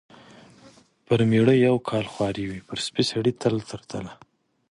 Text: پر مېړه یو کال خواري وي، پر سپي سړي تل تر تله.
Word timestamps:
پر 1.05 1.19
مېړه 1.29 1.55
یو 1.67 1.75
کال 1.89 2.05
خواري 2.13 2.45
وي، 2.47 2.59
پر 2.67 2.77
سپي 2.85 3.03
سړي 3.11 3.31
تل 3.41 3.55
تر 3.69 3.81
تله. 3.89 4.11